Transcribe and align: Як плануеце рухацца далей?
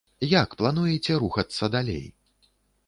Як 0.43 0.49
плануеце 0.61 1.21
рухацца 1.25 1.71
далей? 1.79 2.05